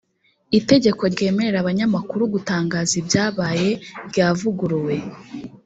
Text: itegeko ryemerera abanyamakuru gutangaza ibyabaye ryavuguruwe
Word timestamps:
itegeko 0.59 1.03
ryemerera 1.13 1.57
abanyamakuru 1.63 2.23
gutangaza 2.33 2.93
ibyabaye 3.01 3.69
ryavuguruwe 4.09 4.95